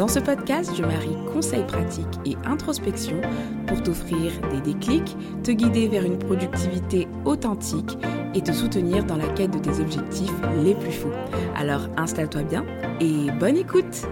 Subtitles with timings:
[0.00, 3.20] Dans ce podcast, je marie conseils pratiques et introspection
[3.66, 7.98] pour t'offrir des déclics, te guider vers une productivité authentique
[8.34, 10.32] et te soutenir dans la quête de tes objectifs
[10.64, 11.12] les plus fous.
[11.54, 12.64] Alors installe-toi bien
[12.98, 14.06] et bonne écoute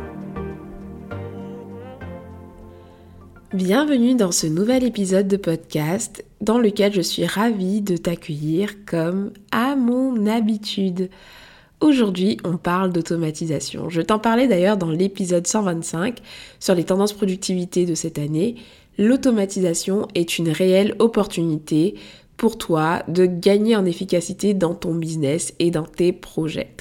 [3.55, 9.33] Bienvenue dans ce nouvel épisode de podcast dans lequel je suis ravie de t'accueillir comme
[9.53, 11.09] à mon habitude.
[11.81, 13.89] Aujourd'hui, on parle d'automatisation.
[13.89, 16.19] Je t'en parlais d'ailleurs dans l'épisode 125
[16.59, 18.57] sur les tendances productivité de cette année.
[18.99, 21.95] L'automatisation est une réelle opportunité
[22.37, 26.75] pour toi de gagner en efficacité dans ton business et dans tes projets.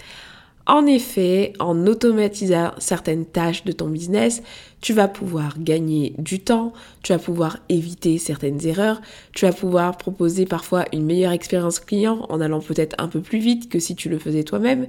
[0.70, 4.44] En effet, en automatisant certaines tâches de ton business,
[4.82, 9.02] tu vas pouvoir gagner du temps, tu vas pouvoir éviter certaines erreurs,
[9.34, 13.40] tu vas pouvoir proposer parfois une meilleure expérience client en allant peut-être un peu plus
[13.40, 14.88] vite que si tu le faisais toi-même.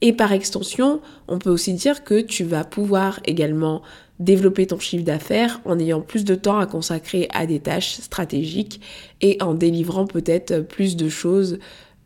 [0.00, 3.82] Et par extension, on peut aussi dire que tu vas pouvoir également
[4.20, 8.80] développer ton chiffre d'affaires en ayant plus de temps à consacrer à des tâches stratégiques
[9.20, 11.58] et en délivrant peut-être plus de choses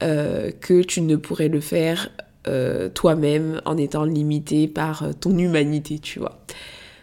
[0.02, 2.10] euh, que tu ne pourrais le faire
[2.46, 6.44] euh, toi-même en étant limité par euh, ton humanité, tu vois.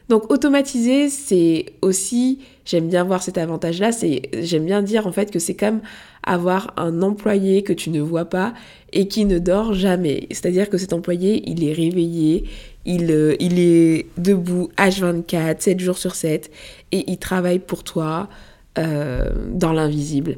[0.07, 5.31] Donc automatiser, c'est aussi, j'aime bien voir cet avantage-là, c'est j'aime bien dire en fait
[5.31, 5.81] que c'est comme
[6.21, 8.53] avoir un employé que tu ne vois pas
[8.93, 10.27] et qui ne dort jamais.
[10.29, 12.43] C'est-à-dire que cet employé, il est réveillé,
[12.85, 16.51] il, euh, il est debout H24, 7 jours sur 7
[16.91, 18.29] et il travaille pour toi
[18.75, 20.37] dans l'invisible.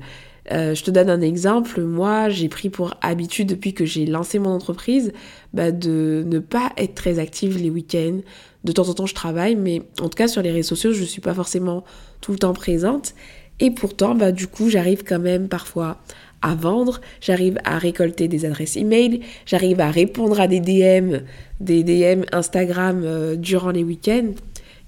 [0.51, 1.81] Euh, je te donne un exemple.
[1.81, 5.13] Moi, j'ai pris pour habitude depuis que j'ai lancé mon entreprise
[5.53, 8.19] bah, de ne pas être très active les week-ends.
[8.63, 11.01] De temps en temps, je travaille, mais en tout cas sur les réseaux sociaux, je
[11.01, 11.83] ne suis pas forcément
[12.21, 13.13] tout le temps présente.
[13.59, 15.99] Et pourtant, bah, du coup, j'arrive quand même parfois
[16.41, 21.19] à vendre, j'arrive à récolter des adresses email, j'arrive à répondre à des DM,
[21.61, 24.33] des DM Instagram euh, durant les week-ends.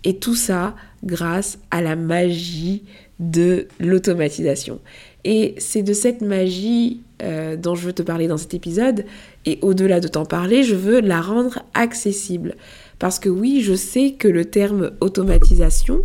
[0.03, 2.83] Et tout ça grâce à la magie
[3.19, 4.79] de l'automatisation.
[5.25, 9.05] Et c'est de cette magie euh, dont je veux te parler dans cet épisode.
[9.45, 12.55] Et au-delà de t'en parler, je veux la rendre accessible.
[12.99, 16.03] Parce que oui, je sais que le terme automatisation,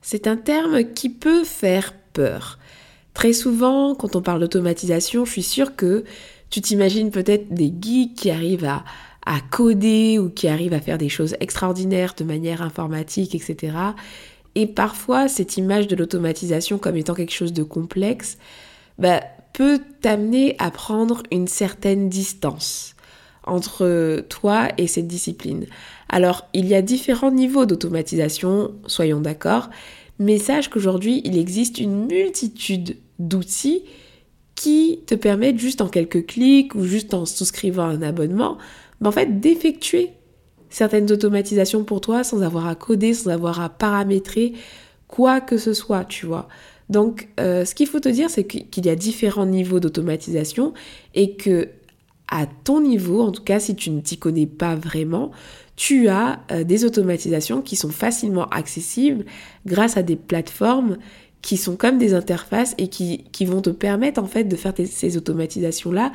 [0.00, 2.60] c'est un terme qui peut faire peur.
[3.14, 6.04] Très souvent, quand on parle d'automatisation, je suis sûre que
[6.50, 8.84] tu t'imagines peut-être des geeks qui arrivent à,
[9.26, 13.72] à coder ou qui arrivent à faire des choses extraordinaires de manière informatique, etc.
[14.54, 18.38] Et parfois, cette image de l'automatisation comme étant quelque chose de complexe
[18.98, 19.22] bah,
[19.52, 22.94] peut t'amener à prendre une certaine distance
[23.46, 25.66] entre toi et cette discipline.
[26.08, 29.68] Alors, il y a différents niveaux d'automatisation, soyons d'accord,
[30.18, 33.82] mais sache qu'aujourd'hui, il existe une multitude d'outils
[34.54, 38.58] qui te permettent juste en quelques clics ou juste en souscrivant un abonnement,
[39.00, 40.10] bah, en fait, d'effectuer
[40.74, 44.54] certaines automatisations pour toi sans avoir à coder, sans avoir à paramétrer
[45.06, 46.48] quoi que ce soit, tu vois.
[46.90, 50.74] Donc, euh, ce qu'il faut te dire, c'est qu'il y a différents niveaux d'automatisation
[51.14, 51.68] et que
[52.26, 55.30] à ton niveau, en tout cas si tu ne t'y connais pas vraiment,
[55.76, 59.24] tu as euh, des automatisations qui sont facilement accessibles
[59.66, 60.96] grâce à des plateformes
[61.40, 64.72] qui sont comme des interfaces et qui, qui vont te permettre en fait de faire
[64.84, 66.10] ces automatisations-là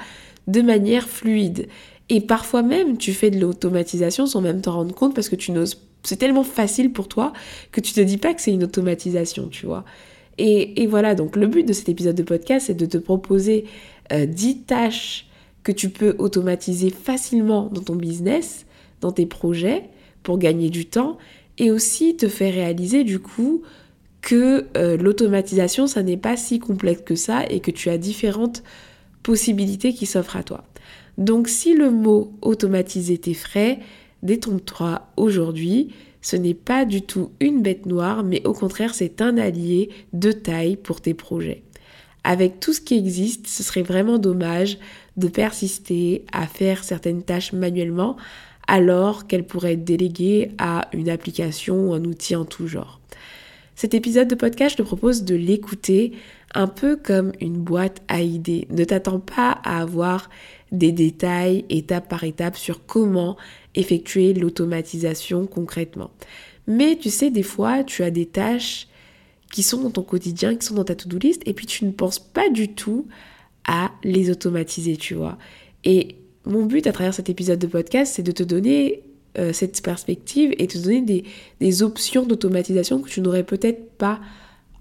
[0.48, 1.68] de manière fluide.
[2.10, 5.52] Et parfois même, tu fais de l'automatisation sans même t'en rendre compte parce que tu
[5.52, 5.82] n'oses.
[6.04, 7.34] C'est tellement facile pour toi
[7.72, 9.86] que tu te dis pas que c'est une automatisation, tu vois.
[10.42, 13.66] Et, voilà, donc le but de cet épisode de podcast, c'est de te proposer
[14.14, 15.28] euh, 10 tâches
[15.64, 18.66] que tu peux automatiser facilement dans ton business,
[19.02, 19.84] dans tes projets,
[20.24, 21.18] pour gagner du temps,
[21.58, 23.64] et aussi te faire réaliser du coup
[24.22, 28.64] que euh, l'automatisation, ça n'est pas si complexe que ça et que tu as différentes
[29.24, 30.64] possibilités qui s'offrent à toi.
[31.20, 33.80] Donc si le mot automatiser t'effraie,
[34.24, 35.94] détrompe-toi aujourd'hui.
[36.22, 40.32] Ce n'est pas du tout une bête noire, mais au contraire c'est un allié de
[40.32, 41.64] taille pour tes projets.
[42.24, 44.78] Avec tout ce qui existe, ce serait vraiment dommage
[45.18, 48.16] de persister à faire certaines tâches manuellement
[48.68, 53.02] alors qu'elles pourraient être déléguées à une application ou un outil en tout genre.
[53.76, 56.12] Cet épisode de podcast, je te propose de l'écouter
[56.54, 58.68] un peu comme une boîte à idées.
[58.70, 60.30] Ne t'attends pas à avoir
[60.72, 63.38] des détails étape par étape sur comment
[63.76, 66.12] effectuer l'automatisation concrètement.
[66.68, 68.88] Mais tu sais, des fois, tu as des tâches
[69.52, 71.92] qui sont dans ton quotidien, qui sont dans ta to-do list, et puis tu ne
[71.92, 73.08] penses pas du tout
[73.66, 75.38] à les automatiser, tu vois.
[75.84, 79.04] Et mon but à travers cet épisode de podcast, c'est de te donner
[79.38, 81.24] euh, cette perspective et te donner des,
[81.60, 84.20] des options d'automatisation que tu n'aurais peut-être pas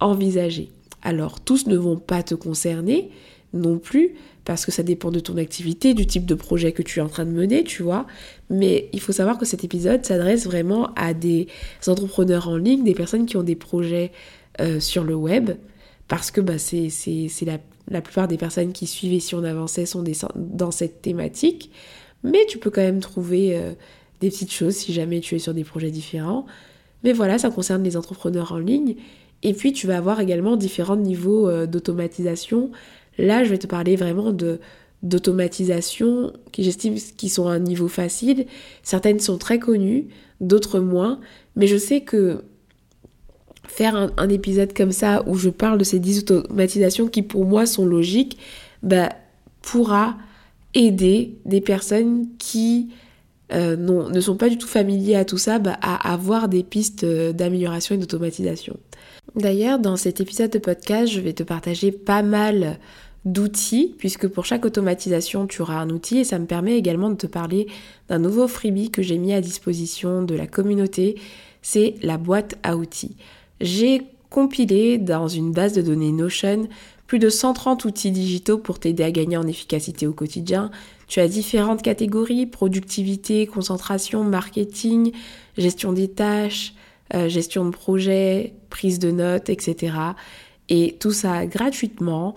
[0.00, 0.70] envisagées.
[1.02, 3.10] Alors, tous ne vont pas te concerner
[3.52, 4.14] non plus,
[4.48, 7.08] parce que ça dépend de ton activité, du type de projet que tu es en
[7.08, 8.06] train de mener, tu vois.
[8.48, 11.48] Mais il faut savoir que cet épisode s'adresse vraiment à des
[11.86, 14.10] entrepreneurs en ligne, des personnes qui ont des projets
[14.62, 15.50] euh, sur le web,
[16.08, 16.88] parce que bah, c'est
[17.90, 20.02] la, plupart des personnes qui suivent si on avançait sont
[20.34, 21.70] dans cette thématique.
[22.24, 23.74] Mais tu peux quand même trouver euh,
[24.22, 26.46] des petites choses si jamais tu es sur des projets différents.
[27.04, 28.94] Mais voilà, ça concerne les entrepreneurs en ligne.
[29.42, 32.70] Et puis tu vas avoir également différents niveaux euh, d'automatisation
[33.18, 34.60] Là, je vais te parler vraiment de
[35.02, 38.46] d'automatisation qui j'estime qui sont à un niveau facile.
[38.82, 40.08] Certaines sont très connues,
[40.40, 41.20] d'autres moins.
[41.54, 42.42] Mais je sais que
[43.68, 47.64] faire un, épisode comme ça où je parle de ces 10 automatisations qui pour moi
[47.64, 48.38] sont logiques,
[48.82, 49.10] bah,
[49.62, 50.16] pourra
[50.74, 52.88] aider des personnes qui
[53.52, 57.04] euh, ne sont pas du tout familiers à tout ça bah, à avoir des pistes
[57.04, 58.76] euh, d'amélioration et d'automatisation.
[59.36, 62.78] D'ailleurs, dans cet épisode de podcast, je vais te partager pas mal
[63.32, 67.16] d'outils, puisque pour chaque automatisation, tu auras un outil et ça me permet également de
[67.16, 67.66] te parler
[68.08, 71.16] d'un nouveau freebie que j'ai mis à disposition de la communauté,
[71.62, 73.16] c'est la boîte à outils.
[73.60, 76.68] J'ai compilé dans une base de données Notion
[77.06, 80.70] plus de 130 outils digitaux pour t'aider à gagner en efficacité au quotidien.
[81.06, 85.12] Tu as différentes catégories, productivité, concentration, marketing,
[85.56, 86.74] gestion des tâches,
[87.14, 89.96] euh, gestion de projet, prise de notes, etc.
[90.68, 92.34] Et tout ça gratuitement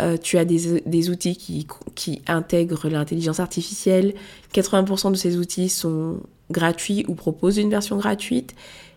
[0.00, 4.14] euh, tu as des, outils qui, intègrent l'intelligence artificielle.
[4.52, 6.20] 80% de ces outils sont
[6.50, 8.54] gratuits ou proposent une version gratuite.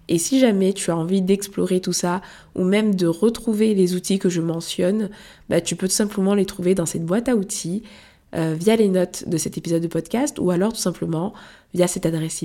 [0.09, 2.21] Et si jamais tu as envie d'explorer tout ça
[2.55, 5.09] ou même de retrouver les outils que je mentionne,
[5.49, 7.83] bah, tu peux tout simplement les trouver dans cette boîte à outils
[8.35, 11.33] euh, via les notes de cet épisode de podcast ou alors tout simplement
[11.73, 12.43] via cette adresse,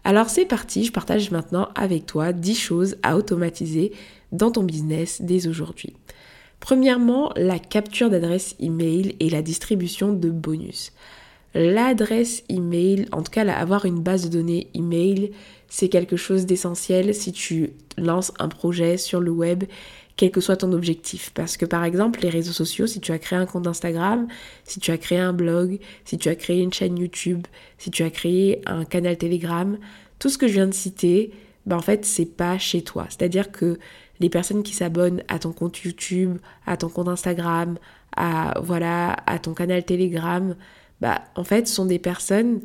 [0.05, 3.93] Alors c'est parti, je partage maintenant avec toi 10 choses à automatiser
[4.33, 5.95] dans ton business dès aujourd'hui.
[6.61, 10.93] Premièrement, la capture d'adresse email et la distribution de bonus.
[11.55, 15.33] L'adresse email, en tout cas avoir une base de données email,
[15.69, 19.65] c'est quelque chose d'essentiel si tu lances un projet sur le web
[20.17, 21.31] quel que soit ton objectif.
[21.35, 24.27] Parce que par exemple, les réseaux sociaux, si tu as créé un compte Instagram,
[24.65, 27.47] si tu as créé un blog, si tu as créé une chaîne YouTube,
[27.79, 29.79] si tu as créé un canal Telegram,
[30.19, 31.33] tout ce que je viens de citer,
[31.67, 33.07] ben en fait, c'est pas chez toi.
[33.11, 33.79] C'est-à-dire que
[34.21, 37.77] les personnes qui s'abonnent à ton compte YouTube, à ton compte Instagram,
[38.17, 40.57] à voilà, à ton canal Telegram,
[41.03, 42.61] bah en fait, sont des personnes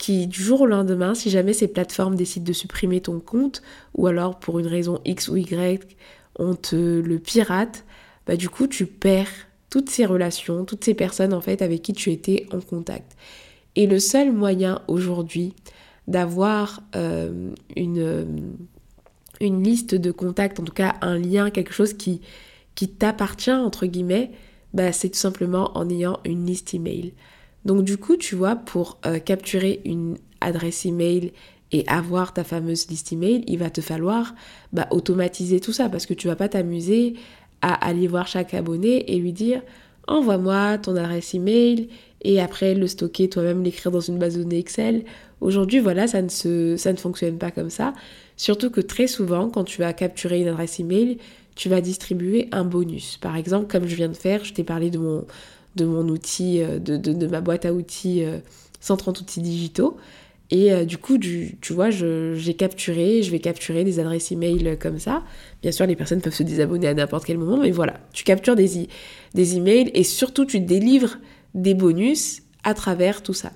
[0.00, 3.62] qui du jour au lendemain, si jamais ces plateformes décident de supprimer ton compte,
[3.94, 5.96] ou alors pour une raison X ou Y,
[6.36, 7.84] on te le pirate,
[8.26, 9.28] bah du coup tu perds
[9.68, 13.14] toutes ces relations, toutes ces personnes en fait avec qui tu étais en contact.
[13.76, 15.52] Et le seul moyen aujourd'hui
[16.08, 18.54] d'avoir euh, une,
[19.38, 22.22] une liste de contacts, en tout cas un lien, quelque chose qui,
[22.74, 24.30] qui t'appartient entre guillemets,
[24.72, 27.12] bah, c'est tout simplement en ayant une liste email.
[27.64, 31.32] Donc du coup, tu vois, pour euh, capturer une adresse email
[31.72, 34.34] et avoir ta fameuse liste email, il va te falloir
[34.72, 37.14] bah, automatiser tout ça parce que tu vas pas t'amuser
[37.62, 39.62] à aller voir chaque abonné et lui dire
[40.08, 41.88] envoie-moi ton adresse email
[42.22, 45.04] et après le stocker toi-même, l'écrire dans une base de données Excel.
[45.40, 47.94] Aujourd'hui, voilà, ça ne, se, ça ne fonctionne pas comme ça.
[48.36, 51.18] Surtout que très souvent, quand tu vas capturer une adresse email,
[51.54, 53.16] tu vas distribuer un bonus.
[53.18, 55.24] Par exemple, comme je viens de faire, je t'ai parlé de mon,
[55.76, 58.24] de mon outil, euh, de, de, ma boîte à outils
[58.80, 59.96] 130 euh, outils digitaux.
[60.50, 64.98] Et euh, du coup, tu, vois, j'ai capturé, je vais capturer des adresses email comme
[64.98, 65.22] ça.
[65.62, 68.56] Bien sûr, les personnes peuvent se désabonner à n'importe quel moment, mais voilà, tu captures
[68.56, 68.88] des,
[69.34, 71.18] des emails et surtout tu délivres
[71.54, 73.52] des bonus à travers tout ça.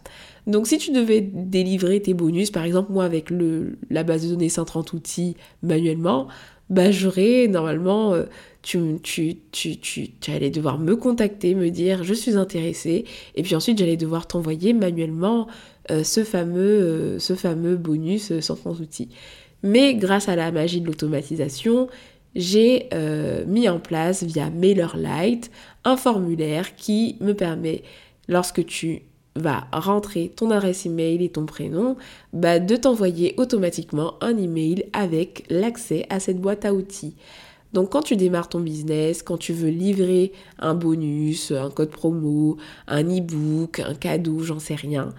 [0.47, 4.31] Donc si tu devais délivrer tes bonus, par exemple moi avec le, la base de
[4.31, 6.29] données 130 outils manuellement,
[6.71, 8.25] bah j'aurais normalement, euh,
[8.63, 13.05] tu, tu, tu, tu, allais devoir me contacter, me dire je suis intéressée,
[13.35, 15.47] et puis ensuite j'allais devoir t'envoyer manuellement
[15.91, 19.11] euh, ce, fameux, euh, ce fameux bonus euh, sans outils.
[19.63, 21.89] Mais grâce à la magie de l'automatisation,
[22.35, 22.89] j'ai
[23.47, 25.51] mis en place via MailerLite
[25.85, 27.83] un formulaire qui me permet,
[28.29, 29.03] lorsque tu
[29.37, 31.97] vas rentrer ton adresse email et ton prénom,
[32.33, 37.17] bah, de t'envoyer automatiquement un email avec l'accès à cette boîte à outils.
[37.73, 42.57] Donc quand tu démarres ton business, quand tu veux livrer un bonus, un code promo,
[42.87, 45.13] un e-book, un cadeau, j'en sais rien,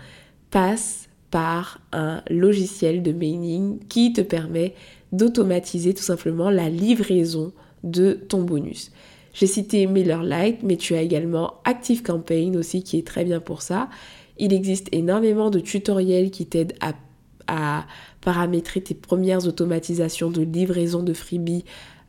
[0.51, 4.73] passe par un logiciel de mailing qui te permet
[5.11, 7.51] d'automatiser tout simplement la livraison
[7.83, 8.91] de ton bonus.
[9.35, 13.89] J'ai cité MailerLite, mais tu as également ActiveCampaign aussi qui est très bien pour ça.
[14.37, 17.85] Il existe énormément de tutoriels qui t'aident à,
[18.21, 21.63] paramétrer tes premières automatisations de livraison de freebies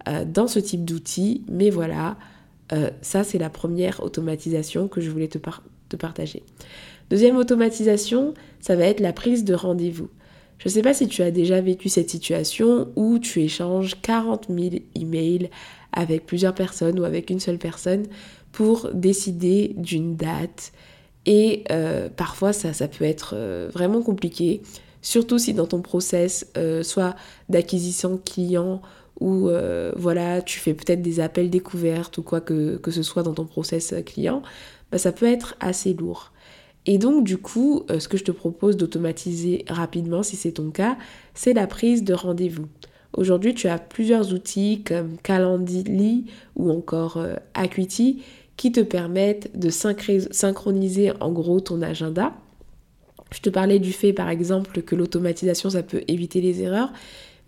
[0.09, 1.43] euh, dans ce type d'outils.
[1.51, 2.17] Mais voilà,
[2.73, 5.39] euh, ça c'est la première automatisation que je voulais te,
[5.89, 6.43] te partager.
[7.11, 10.09] Deuxième automatisation, ça va être la prise de rendez-vous.
[10.59, 14.47] Je ne sais pas si tu as déjà vécu cette situation où tu échanges 40
[14.49, 15.51] 000 emails
[15.97, 18.07] avec plusieurs personnes ou avec une seule personne
[18.53, 20.73] pour décider d'une date.
[21.25, 24.63] Et euh, parfois, ça, ça peut être euh, vraiment compliqué,
[25.03, 27.17] surtout si dans ton process, euh, soit
[27.49, 28.81] d'acquisition client
[29.19, 29.49] ou
[29.97, 33.95] voilà, tu fais peut-être des appels découvertes ou quoi que, ce soit dans ton process
[34.05, 34.43] client,
[34.93, 36.33] bah, ça peut être assez lourd.
[36.85, 40.99] Et donc du coup, ce que je te propose d'automatiser rapidement, si c'est ton cas,
[41.33, 42.67] c'est la prise de rendez-vous.
[43.17, 48.23] Aujourd'hui, tu as plusieurs outils comme Calendly ou encore euh, Acuity
[48.57, 52.35] qui te permettent de synchroniser en gros ton agenda.
[53.33, 56.93] Je te parlais du fait par exemple que l'automatisation ça peut éviter les erreurs,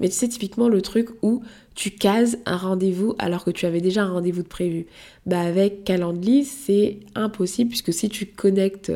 [0.00, 1.42] mais c'est typiquement le truc où
[1.74, 4.86] tu cases un rendez-vous alors que tu avais déjà un rendez-vous de prévu.
[5.26, 8.92] Bah avec Calendly, c'est impossible puisque si tu connectes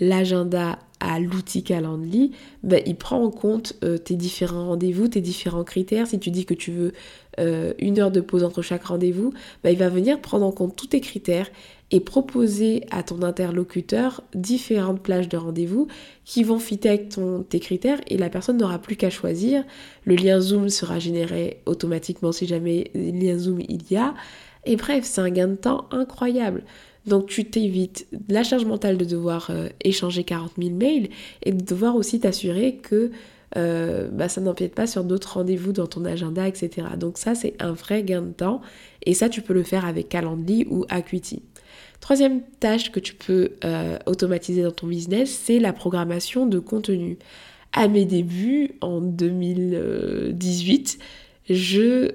[0.00, 2.32] l'agenda à l'outil Calendly,
[2.62, 6.06] bah, il prend en compte euh, tes différents rendez-vous, tes différents critères.
[6.06, 6.92] Si tu dis que tu veux
[7.38, 10.74] euh, une heure de pause entre chaque rendez-vous, bah, il va venir prendre en compte
[10.76, 11.50] tous tes critères
[11.90, 15.88] et proposer à ton interlocuteur différentes plages de rendez-vous
[16.24, 19.62] qui vont fitter avec ton, tes critères et la personne n'aura plus qu'à choisir.
[20.04, 24.14] Le lien Zoom sera généré automatiquement si jamais lien Zoom il y a.
[24.64, 26.64] Et bref, c'est un gain de temps incroyable.
[27.06, 31.10] Donc tu t'évites la charge mentale de devoir euh, échanger 40 000 mails
[31.42, 33.10] et de devoir aussi t'assurer que
[33.56, 36.88] euh, bah, ça n'empiète pas sur d'autres rendez-vous dans ton agenda, etc.
[36.98, 38.62] Donc ça, c'est un vrai gain de temps.
[39.04, 41.42] Et ça, tu peux le faire avec Calendly ou Acuity.
[42.00, 47.18] Troisième tâche que tu peux euh, automatiser dans ton business, c'est la programmation de contenu.
[47.72, 50.98] À mes débuts, en 2018,
[51.50, 52.12] je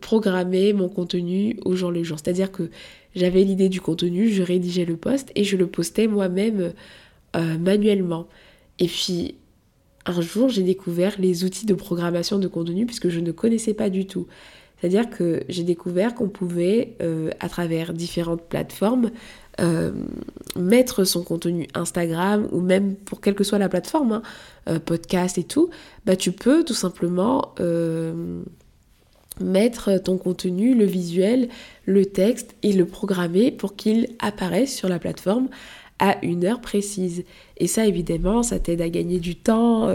[0.00, 2.18] programmais mon contenu au jour le jour.
[2.18, 2.70] C'est-à-dire que
[3.14, 6.72] j'avais l'idée du contenu, je rédigeais le post et je le postais moi-même
[7.36, 8.26] euh, manuellement.
[8.78, 9.36] Et puis,
[10.06, 13.88] un jour, j'ai découvert les outils de programmation de contenu puisque je ne connaissais pas
[13.88, 14.26] du tout.
[14.80, 19.10] C'est-à-dire que j'ai découvert qu'on pouvait, euh, à travers différentes plateformes,
[19.60, 19.92] euh,
[20.56, 24.20] mettre son contenu Instagram ou même pour quelle que soit la plateforme,
[24.66, 25.70] hein, podcast et tout,
[26.04, 27.54] bah tu peux tout simplement
[29.40, 31.48] mettre ton contenu, le visuel,
[31.86, 35.48] le texte et le programmer pour qu'il apparaisse sur la plateforme
[35.98, 37.24] à une heure précise.
[37.56, 39.88] Et ça, évidemment, ça t'aide à gagner du temps.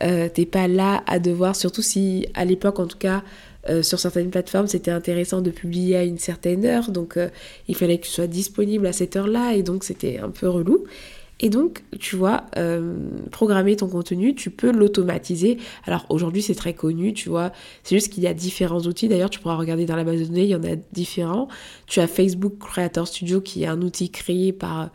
[0.00, 3.22] T'es pas là à devoir, surtout si à l'époque, en tout cas,
[3.70, 7.28] euh, sur certaines plateformes, c'était intéressant de publier à une certaine heure, donc euh,
[7.66, 10.84] il fallait que tu sois disponible à cette heure-là, et donc c'était un peu relou.
[11.44, 12.96] Et donc, tu vois, euh,
[13.30, 15.58] programmer ton contenu, tu peux l'automatiser.
[15.84, 17.52] Alors aujourd'hui, c'est très connu, tu vois.
[17.82, 19.08] C'est juste qu'il y a différents outils.
[19.08, 21.48] D'ailleurs, tu pourras regarder dans la base de données, il y en a différents.
[21.86, 24.90] Tu as Facebook Creator Studio qui est un outil créé par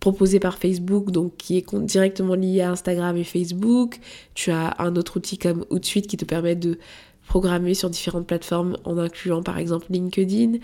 [0.00, 4.00] proposé par Facebook, donc qui est directement lié à Instagram et Facebook.
[4.32, 6.78] Tu as un autre outil comme Outsuite qui te permet de
[7.26, 10.60] programmer sur différentes plateformes en incluant par exemple LinkedIn.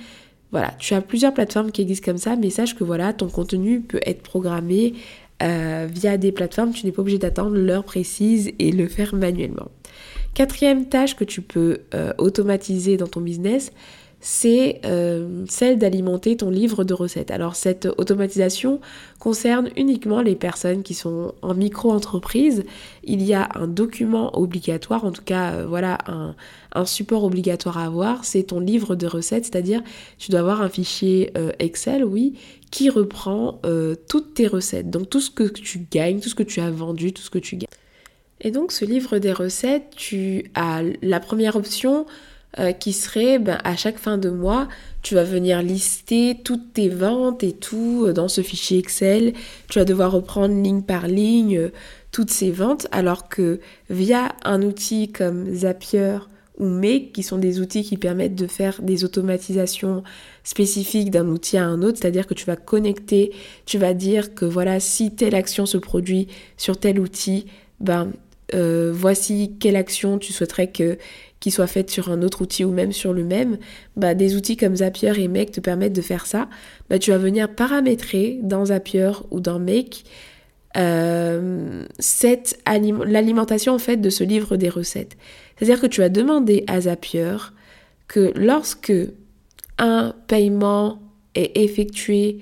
[0.55, 3.81] Voilà, tu as plusieurs plateformes qui existent comme ça, mais sache que voilà, ton contenu
[3.81, 4.95] peut être programmé
[5.43, 9.73] euh, via des plateformes, tu n'es pas obligé d'attendre l'heure précise et le faire manuellement.
[10.33, 13.73] Quatrième tâche que tu peux euh, automatiser dans ton business,
[14.27, 17.31] c'est euh, celle d'alimenter ton livre de recettes.
[17.31, 18.81] Alors cette automatisation
[19.19, 22.65] concerne uniquement les personnes qui sont en micro-entreprise.
[23.03, 26.35] Il y a un document obligatoire, en tout cas euh, voilà un,
[26.87, 29.83] support obligatoire à avoir, c'est ton livre de recettes, c'est-à-dire
[30.17, 32.33] tu dois avoir un fichier euh, Excel, oui,
[32.71, 33.61] qui reprend
[34.09, 37.13] toutes tes recettes, donc tout ce que tu gagnes, tout ce que tu as vendu,
[37.13, 37.69] tout ce que tu gagnes.
[38.41, 42.07] Et donc ce livre des recettes, tu as la première option,
[42.61, 44.69] euh, qui serait ben, à chaque fin de mois,
[45.03, 49.33] tu vas venir lister toutes tes ventes et tout euh, dans ce fichier Excel.
[49.69, 51.73] Tu vas devoir reprendre ligne par ligne euh,
[52.13, 53.59] toutes ces ventes, alors que
[53.91, 56.19] via un outil comme Zapier
[56.59, 60.05] ou Make, qui sont des outils qui permettent de faire des automatisations
[60.45, 63.33] spécifiques d'un outil à un autre, c'est-à-dire que tu vas connecter,
[63.67, 67.47] tu vas dire que voilà, si telle action se produit sur tel outil,
[67.81, 68.13] ben
[68.53, 70.99] voici quelle action tu souhaiterais que
[71.45, 73.59] qui soit faite sur un autre outil ou même sur le même,
[73.97, 76.49] bah, des outils comme Zapier et Make te permettent de faire ça.
[76.89, 80.05] Bah, tu vas venir paramétrer dans Zapier ou dans Make
[80.79, 81.85] euh,
[83.05, 85.19] l'alimentation en fait de ce livre des recettes.
[85.57, 87.37] C'est-à-dire que tu vas demander à Zapier
[88.09, 88.95] que lorsque
[89.77, 91.03] un paiement
[91.35, 92.39] est effectué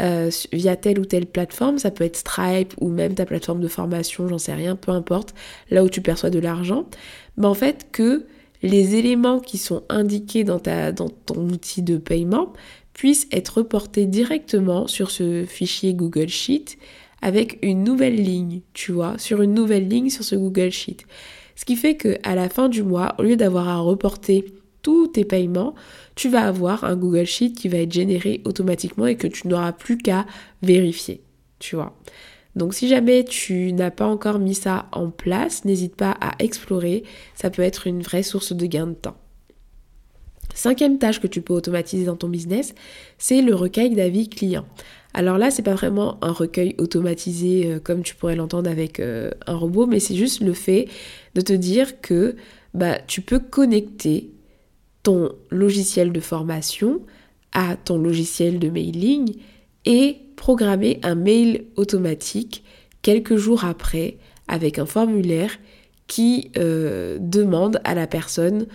[0.00, 3.68] euh, via telle ou telle plateforme, ça peut être Stripe ou même ta plateforme de
[3.68, 5.34] formation, j'en sais rien, peu importe,
[5.70, 6.86] là où tu perçois de l'argent,
[7.36, 8.24] mais en fait que
[8.62, 12.52] les éléments qui sont indiqués dans, ta, dans ton outil de paiement
[12.94, 16.78] puissent être reportés directement sur ce fichier Google Sheet
[17.22, 20.98] avec une nouvelle ligne, tu vois, sur une nouvelle ligne sur ce Google Sheet.
[21.54, 24.44] Ce qui fait que à la fin du mois, au lieu d'avoir à reporter
[24.82, 25.74] tous tes paiements,
[26.14, 29.72] tu vas avoir un Google Sheet qui va être généré automatiquement et que tu n'auras
[29.72, 30.26] plus qu'à
[30.62, 31.22] vérifier,
[31.58, 31.96] tu vois.
[32.54, 37.04] Donc si jamais tu n'as pas encore mis ça en place, n'hésite pas à explorer,
[37.34, 39.16] ça peut être une vraie source de gain de temps.
[40.54, 42.74] Cinquième tâche que tu peux automatiser dans ton business,
[43.16, 44.66] c'est le recueil d'avis clients.
[45.14, 49.30] Alors là, c'est pas vraiment un recueil automatisé euh, comme tu pourrais l'entendre avec euh,
[49.46, 50.88] un robot, mais c'est juste le fait
[51.34, 52.36] de te dire que
[52.74, 54.30] bah, tu peux connecter
[55.02, 57.00] ton logiciel de formation
[57.52, 59.36] à ton logiciel de mailing
[59.84, 62.64] et programmer un mail automatique
[63.02, 64.16] quelques jours après
[64.48, 65.58] avec un formulaire
[66.06, 68.66] qui euh, demande à la personne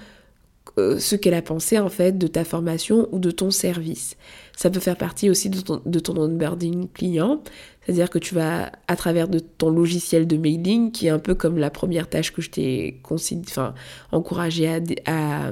[0.78, 4.16] euh, ce qu'elle a pensé en fait de ta formation ou de ton service.
[4.56, 7.42] Ça peut faire partie aussi de ton, de ton onboarding client,
[7.82, 11.34] c'est-à-dire que tu vas, à travers de ton logiciel de mailing, qui est un peu
[11.34, 13.74] comme la première tâche que je t'ai enfin,
[14.12, 14.18] à,
[15.06, 15.52] à,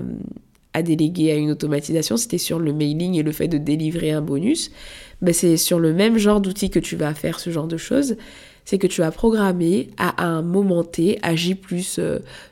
[0.75, 4.21] à déléguer à une automatisation, c'était sur le mailing et le fait de délivrer un
[4.21, 4.71] bonus.
[5.21, 8.17] Ben c'est sur le même genre d'outil que tu vas faire ce genre de choses.
[8.65, 11.99] C'est que tu vas programmer à un moment T, à J plus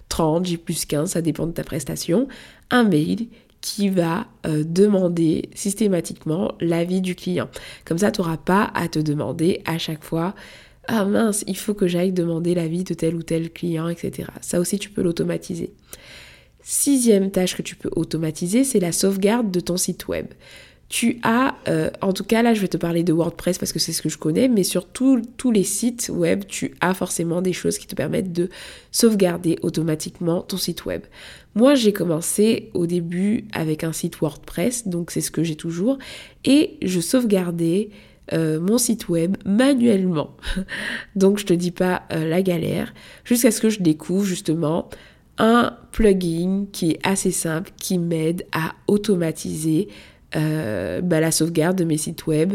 [0.07, 2.29] 30, euh, J plus 15, ça dépend de ta prestation,
[2.69, 3.27] un mail
[3.59, 7.49] qui va euh, demander systématiquement l'avis du client.
[7.83, 10.33] Comme ça, tu n'auras pas à te demander à chaque fois
[10.87, 14.29] ah mince, il faut que j'aille demander l'avis de tel ou tel client, etc.
[14.41, 15.73] Ça aussi, tu peux l'automatiser.
[16.63, 20.27] Sixième tâche que tu peux automatiser, c'est la sauvegarde de ton site web.
[20.87, 23.79] Tu as, euh, en tout cas là je vais te parler de WordPress parce que
[23.79, 27.51] c'est ce que je connais, mais sur tous les sites web, tu as forcément des
[27.51, 28.49] choses qui te permettent de
[28.91, 31.01] sauvegarder automatiquement ton site web.
[31.55, 35.97] Moi j'ai commencé au début avec un site WordPress, donc c'est ce que j'ai toujours,
[36.45, 37.89] et je sauvegardais
[38.31, 40.37] euh, mon site web manuellement.
[41.15, 42.93] donc je te dis pas euh, la galère,
[43.25, 44.89] jusqu'à ce que je découvre justement
[45.37, 49.87] un plugin qui est assez simple, qui m'aide à automatiser
[50.35, 52.53] euh, bah, la sauvegarde de mes sites web.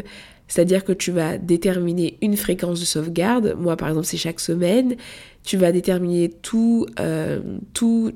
[0.49, 3.57] C'est-à-dire que tu vas déterminer une fréquence de sauvegarde.
[3.59, 4.97] Moi, par exemple, c'est chaque semaine.
[5.45, 7.41] Tu vas déterminer tout, euh,
[7.75, 8.13] tous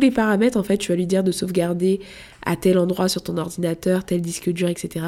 [0.00, 0.58] les paramètres.
[0.58, 2.00] En fait, tu vas lui dire de sauvegarder
[2.44, 5.06] à tel endroit sur ton ordinateur, tel disque dur, etc.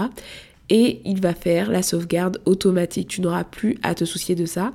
[0.70, 3.08] Et il va faire la sauvegarde automatique.
[3.08, 4.72] Tu n'auras plus à te soucier de ça.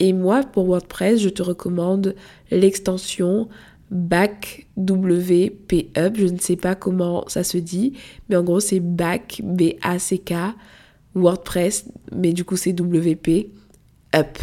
[0.00, 2.16] Et moi, pour WordPress, je te recommande
[2.50, 3.48] l'extension
[3.90, 7.92] back WP Je ne sais pas comment ça se dit,
[8.28, 10.32] mais en gros, c'est back B-A-C-K
[11.14, 13.50] WordPress, mais du coup, c'est WP
[14.16, 14.38] up.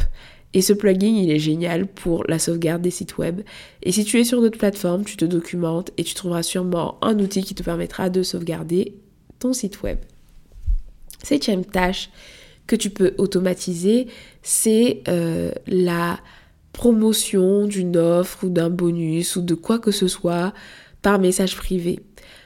[0.53, 3.41] Et ce plugin, il est génial pour la sauvegarde des sites web.
[3.83, 7.19] Et si tu es sur notre plateforme, tu te documentes et tu trouveras sûrement un
[7.19, 8.95] outil qui te permettra de sauvegarder
[9.39, 9.97] ton site web.
[11.23, 12.09] Septième tâche,
[12.67, 14.07] que tu peux automatiser,
[14.43, 16.19] c'est euh, la
[16.73, 20.53] promotion d'une offre ou d'un bonus ou de quoi que ce soit
[21.01, 21.99] par message privé.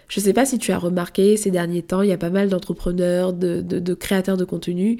[0.07, 2.29] Je ne sais pas si tu as remarqué ces derniers temps, il y a pas
[2.29, 4.97] mal d'entrepreneurs, de, créateurs de contenu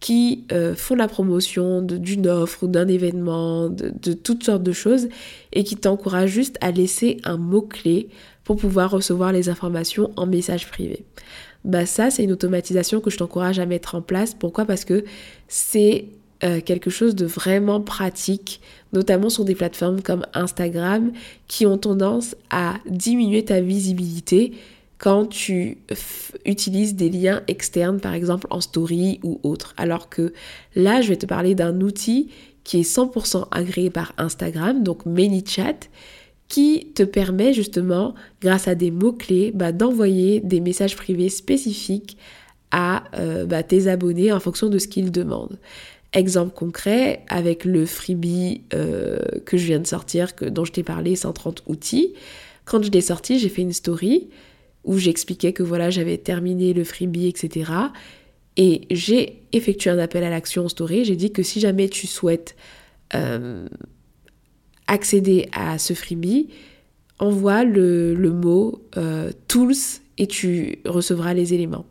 [0.00, 4.72] qui euh, font la promotion d'une offre ou d'un événement, de, de, toutes sortes de
[4.72, 5.08] choses,
[5.52, 8.08] et qui t'encouragent juste à laisser un mot-clé
[8.42, 11.04] pour pouvoir recevoir les informations en message privé
[11.64, 14.34] bah ça c'est une automatisation que je t'encourage à mettre en place.
[14.34, 14.64] Pourquoi?
[14.64, 15.04] Parce que
[15.48, 16.06] c'est
[16.44, 18.60] euh, quelque chose de vraiment pratique,
[18.92, 21.12] notamment sur des plateformes comme Instagram,
[21.46, 24.52] qui ont tendance à diminuer ta visibilité
[24.98, 25.78] quand tu
[26.44, 29.74] utilises des liens externes, par exemple en story ou autre.
[29.76, 30.32] Alors que
[30.76, 32.28] là, je vais te parler d'un outil
[32.64, 35.88] qui est 100% agréé par Instagram, donc ManyChat,
[36.52, 42.18] qui te permet justement, grâce à des mots-clés, bah, d'envoyer des messages privés spécifiques
[42.70, 45.58] à euh, bah, tes abonnés en fonction de ce qu'ils demandent.
[46.12, 51.16] Exemple concret, avec le freebie euh, que je viens de sortir, dont je t'ai parlé,
[51.16, 52.12] 130 outils,
[52.66, 54.28] quand je l'ai sorti, j'ai fait une story
[54.84, 57.72] où j'expliquais que voilà, j'avais terminé le freebie, etc.
[58.58, 61.06] Et j'ai effectué un appel à l'action en story.
[61.06, 62.56] J'ai dit que si jamais tu souhaites
[63.14, 63.66] euh,
[64.92, 66.48] accéder à ce freebie,
[67.18, 69.74] envoie le, mot euh, tools
[70.18, 71.86] et tu recevras les éléments.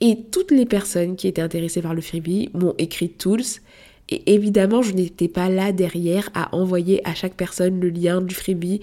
[0.00, 3.42] Et toutes les personnes qui étaient intéressées par le freebie m'ont écrit tools.
[4.08, 8.34] Et évidemment, je n'étais pas là derrière à envoyer à chaque personne le lien du
[8.34, 8.80] freebie.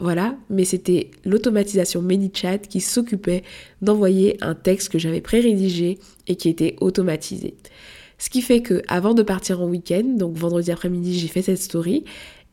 [0.00, 3.44] Voilà, mais c'était l'automatisation ManyChat qui s'occupait
[3.80, 7.54] d'envoyer un texte que j'avais pré-rédigé et qui était automatisé.
[8.18, 11.62] Ce qui fait que avant de partir en week-end, donc vendredi après-midi, j'ai fait cette
[11.62, 12.04] story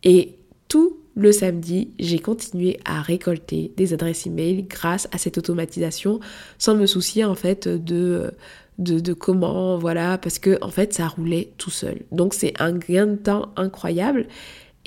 [0.04, 0.36] et
[0.74, 6.20] tout le samedi, j'ai continué à récolter des adresses email grâce à cette automatisation
[6.58, 8.32] sans me soucier en fait de,
[8.80, 12.00] de, comment, voilà, parce que en fait ça roulait tout seul.
[12.12, 14.26] Donc c'est un gain de temps incroyable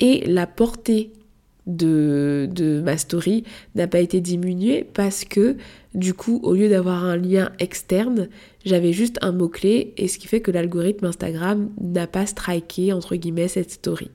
[0.01, 1.13] et la portée
[1.67, 3.45] de, de ma story
[3.75, 5.55] n'a pas été diminuée parce que
[5.93, 8.27] du coup, au lieu d'avoir un lien externe,
[8.65, 13.15] j'avais juste un mot-clé et ce qui fait que l'algorithme Instagram n'a pas striké entre
[13.15, 14.11] guillemets cette story.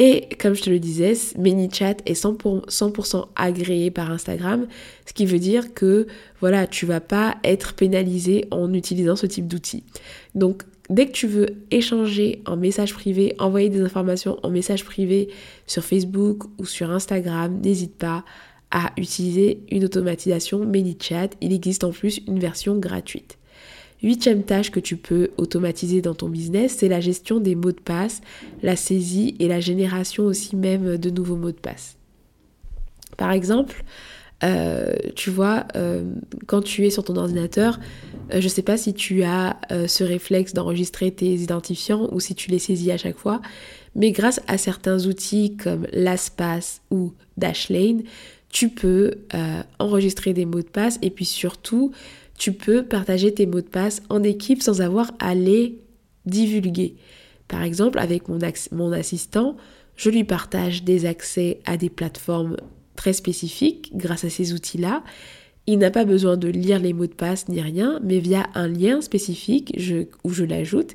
[0.00, 4.68] Et comme je te le disais, ManyChat est 100%, agréé par Instagram,
[5.04, 6.06] ce qui veut dire que
[6.40, 9.82] voilà, tu vas pas être pénalisé en utilisant ce type d'outil.
[10.36, 15.30] Donc dès que tu veux échanger en message privé, envoyer des informations en message privé
[15.66, 18.24] sur Facebook ou sur Instagram, n'hésite pas
[18.70, 21.30] à utiliser une automatisation ManyChat.
[21.40, 23.37] Il existe en plus une version gratuite.
[24.02, 27.80] Huitième tâche que tu peux automatiser dans ton business, c'est la gestion des mots de
[27.80, 28.20] passe,
[28.62, 31.96] la saisie et la génération aussi même de nouveaux mots de passe.
[33.16, 33.84] Par exemple,
[34.44, 36.04] euh, tu vois, euh,
[36.46, 37.80] quand tu es sur ton ordinateur,
[38.32, 39.56] euh, je ne sais pas si tu as
[39.86, 43.40] ce réflexe d'enregistrer tes identifiants ou si tu les saisis à chaque fois,
[43.96, 48.02] mais grâce à certains outils comme LastPass ou Dashlane,
[48.50, 49.12] tu peux
[49.78, 51.92] enregistrer des mots de passe et puis surtout
[52.38, 55.78] tu peux partager tes mots de passe en équipe sans avoir à les
[56.24, 56.96] divulguer.
[57.48, 59.56] Par exemple, avec mon, assistant,
[59.96, 62.56] je lui partage des accès à des plateformes
[62.94, 65.02] très spécifiques grâce à ces outils-là.
[65.66, 68.68] Il n'a pas besoin de lire les mots de passe ni rien, mais via un
[68.68, 69.76] lien spécifique
[70.24, 70.94] où je l'ajoute,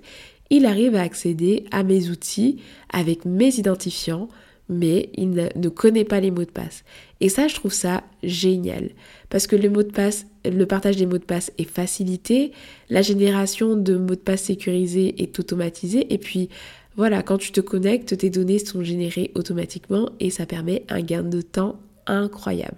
[0.49, 2.60] il arrive à accéder à mes outils
[2.91, 4.29] avec mes identifiants,
[4.69, 6.84] mais il ne, connaît pas les mots de passe.
[7.23, 8.89] Et ça, je trouve ça génial.
[9.29, 12.51] Parce que le mot de passe, le partage des mots de passe est facilité,
[12.89, 16.49] la génération de mots de passe sécurisés est automatisée, et puis
[16.97, 21.23] voilà, quand tu te connectes, tes données sont générées automatiquement et ça permet un gain
[21.23, 22.77] de temps incroyable.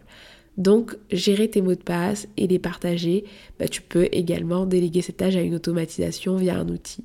[0.57, 3.23] Donc, gérer tes mots de passe et les partager,
[3.57, 7.03] bah, tu peux également déléguer cette tâche à une automatisation via un outil.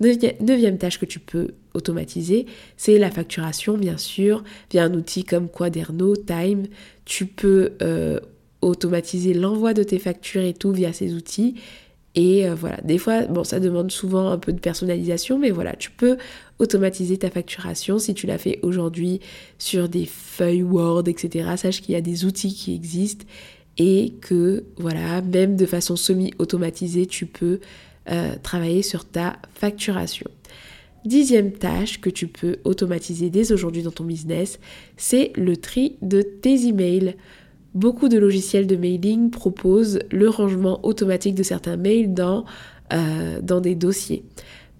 [0.00, 1.48] Neuvième tâche que tu peux
[2.76, 6.66] c'est la facturation, bien sûr, via un outil comme Quaderno, Time.
[7.04, 8.20] Tu peux euh,
[8.62, 11.54] automatiser l'envoi de tes factures et tout via ces outils.
[12.14, 15.76] Et euh, voilà, des fois, bon, ça demande souvent un peu de personnalisation, mais voilà,
[15.76, 16.16] tu peux
[16.58, 19.20] automatiser ta facturation si tu l'as fait aujourd'hui
[19.58, 21.50] sur des feuilles Word, etc.
[21.56, 23.24] Sache qu'il y a des outils qui existent
[23.76, 27.60] et que, voilà, même de façon semi-automatisée, tu peux
[28.10, 30.26] euh, travailler sur ta facturation.
[31.04, 34.58] Dixième tâche que tu peux automatiser dès aujourd'hui dans ton business,
[34.96, 37.14] c'est le tri de tes emails.
[37.74, 42.44] Beaucoup de logiciels de mailing proposent le rangement automatique de certains mails dans,
[42.92, 44.24] euh, dans des dossiers.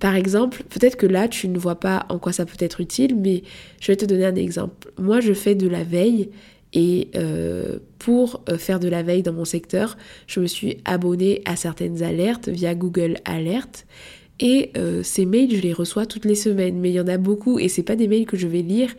[0.00, 3.16] Par exemple, peut-être que là, tu ne vois pas en quoi ça peut être utile,
[3.16, 3.42] mais
[3.80, 4.90] je vais te donner un exemple.
[4.98, 6.30] Moi, je fais de la veille
[6.72, 11.42] et euh, pour euh, faire de la veille dans mon secteur, je me suis abonnée
[11.46, 13.86] à certaines alertes via Google Alert.
[14.40, 17.18] Et euh, ces mails, je les reçois toutes les semaines, mais il y en a
[17.18, 18.94] beaucoup et c'est pas des mails que je vais lire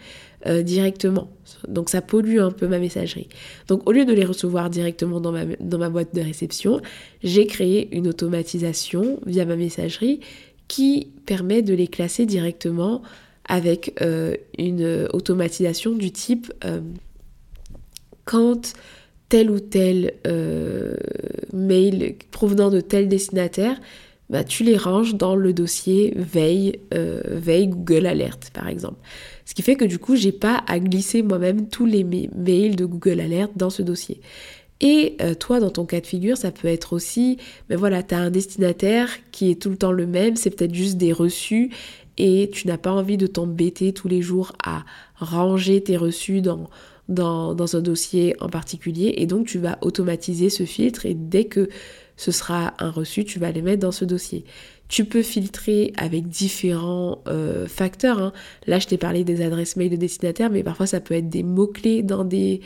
[0.63, 1.30] directement.
[1.67, 3.28] Donc ça pollue un peu ma messagerie.
[3.67, 6.80] Donc au lieu de les recevoir directement dans ma, dans ma boîte de réception,
[7.21, 10.21] j'ai créé une automatisation via ma messagerie
[10.69, 13.02] qui permet de les classer directement
[13.43, 14.02] avec
[14.58, 16.54] une automatisation du type
[18.30, 18.75] quand
[19.30, 20.95] tel ou tel euh,
[21.54, 23.80] mail provenant de tel destinataire,
[24.30, 28.98] bah, tu les ranges dans le dossier veille, euh, veille Google Alert par exemple.
[29.46, 32.86] Ce qui fait que du coup, j'ai pas à glisser moi-même tous les mails de
[32.86, 34.22] Google Alert dans ce dossier.
[34.82, 37.38] Et euh, toi, dans ton cas de figure, ça peut être aussi,
[37.70, 40.74] mais voilà, tu as un destinataire qui est tout le temps le même, c'est peut-être
[40.74, 41.72] juste des reçus
[42.18, 46.70] et tu n'as pas envie de t'embêter tous les jours à ranger tes reçus dans,
[47.08, 51.70] dans, un dossier en particulier et donc tu vas automatiser ce filtre et dès que
[52.19, 54.43] ce sera un reçu, tu vas les mettre dans ce dossier.
[54.89, 58.19] Tu peux filtrer avec différents euh, facteurs.
[58.19, 58.34] Hein.
[58.67, 61.43] Là, je t'ai parlé des adresses mail de destinataires, mais parfois ça peut être des
[61.43, 62.60] mots-clés dans des,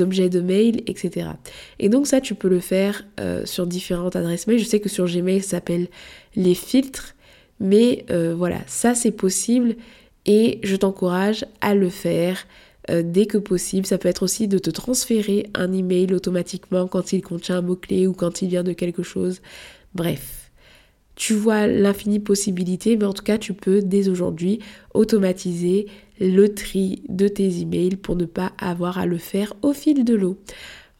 [0.00, 1.30] objets de mail, etc.
[1.80, 4.60] Et donc ça, tu peux le faire euh, sur différentes adresses mail.
[4.60, 5.88] Je sais que sur Gmail, ça s'appelle
[6.36, 7.16] les filtres,
[7.58, 9.74] mais euh, voilà, ça c'est possible
[10.26, 12.46] et je t'encourage à le faire
[12.90, 13.86] euh, dès que possible.
[13.86, 18.06] Ça peut être aussi de te transférer un email automatiquement quand il contient un mot-clé
[18.06, 19.40] ou quand il vient de quelque chose.
[19.94, 20.50] Bref,
[21.16, 24.60] tu vois l'infinie possibilité, mais en tout cas, tu peux dès aujourd'hui
[24.94, 25.86] automatiser
[26.20, 30.14] le tri de tes emails pour ne pas avoir à le faire au fil de
[30.14, 30.38] l'eau.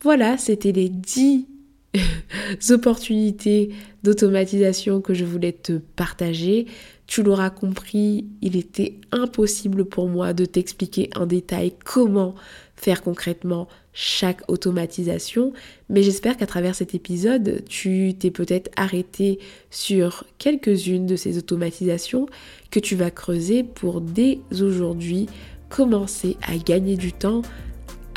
[0.02, 1.46] Voilà, c'était les 10
[2.70, 3.70] opportunités
[4.02, 6.66] d'automatisation que je voulais te partager.
[7.06, 12.34] Tu l'auras compris, il était impossible pour moi de t'expliquer en détail comment
[12.74, 15.52] faire concrètement chaque automatisation,
[15.88, 19.38] mais j'espère qu'à travers cet épisode, tu t'es peut-être arrêté
[19.70, 22.26] sur quelques-unes de ces automatisations
[22.70, 25.26] que tu vas creuser pour dès aujourd'hui
[25.70, 27.42] commencer à gagner du temps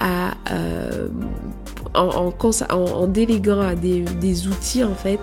[0.01, 1.07] euh,
[1.93, 2.33] en,
[2.69, 5.19] en, déléguant à des, des outils en fait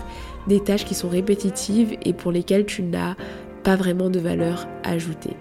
[0.47, 3.17] des tâches qui sont répétitives et pour lesquelles tu n'as
[3.67, 5.37] pas vraiment de valeur ajoutée.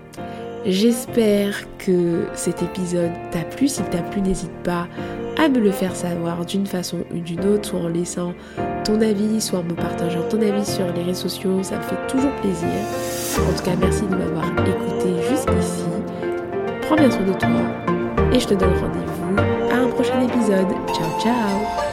[0.65, 3.67] J'espère que cet épisode t'a plu.
[3.67, 4.87] S'il t'a plu, n'hésite pas
[5.37, 8.33] à me le faire savoir d'une façon ou d'une autre, soit en laissant
[8.83, 11.61] ton avis, soit en me partageant ton avis sur les réseaux sociaux.
[11.61, 12.67] Ça me fait toujours plaisir.
[13.47, 15.85] En tout cas, merci de m'avoir écouté jusqu'ici.
[16.81, 17.49] Prends bien soin de toi
[18.33, 20.71] et je te donne rendez-vous à un prochain épisode.
[20.95, 21.84] Ciao ciao